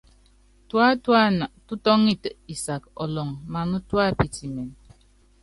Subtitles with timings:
[0.69, 4.69] Tuátúan tútɔ́ŋɛt isak ɔlɔŋ maná tuá pitimɛn.